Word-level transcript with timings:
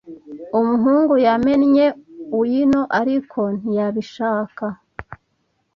Umuhungu 0.59 1.13
yamennye 1.25 1.85
wino, 2.39 2.81
ariko 2.99 3.39
ntiyabishaka. 3.59 4.65